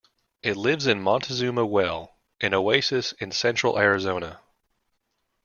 It 0.41 0.57
lives 0.57 0.87
in 0.87 0.99
Montezuma 1.03 1.63
Well, 1.63 2.15
an 2.39 2.55
oasis 2.55 3.11
in 3.19 3.31
central 3.31 3.77
Arizona. 3.77 4.39